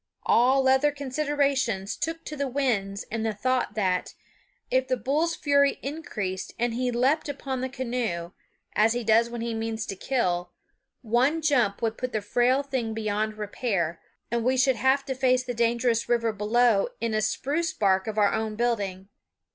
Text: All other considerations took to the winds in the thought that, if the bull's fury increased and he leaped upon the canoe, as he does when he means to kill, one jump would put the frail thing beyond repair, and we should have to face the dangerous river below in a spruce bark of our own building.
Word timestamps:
All 0.25 0.67
other 0.67 0.91
considerations 0.91 1.95
took 1.95 2.25
to 2.25 2.35
the 2.35 2.47
winds 2.47 3.03
in 3.11 3.21
the 3.21 3.33
thought 3.35 3.75
that, 3.75 4.15
if 4.71 4.87
the 4.87 4.97
bull's 4.97 5.35
fury 5.35 5.77
increased 5.83 6.55
and 6.57 6.73
he 6.73 6.89
leaped 6.89 7.29
upon 7.29 7.61
the 7.61 7.69
canoe, 7.69 8.31
as 8.75 8.93
he 8.93 9.03
does 9.03 9.29
when 9.29 9.41
he 9.41 9.53
means 9.53 9.85
to 9.85 9.95
kill, 9.95 10.53
one 11.03 11.39
jump 11.39 11.83
would 11.83 11.99
put 11.99 12.13
the 12.13 12.21
frail 12.21 12.63
thing 12.63 12.95
beyond 12.95 13.37
repair, 13.37 14.01
and 14.31 14.43
we 14.43 14.57
should 14.57 14.75
have 14.77 15.05
to 15.05 15.13
face 15.13 15.43
the 15.43 15.53
dangerous 15.53 16.09
river 16.09 16.33
below 16.33 16.87
in 16.99 17.13
a 17.13 17.21
spruce 17.21 17.71
bark 17.71 18.07
of 18.07 18.17
our 18.17 18.33
own 18.33 18.55
building. 18.55 19.07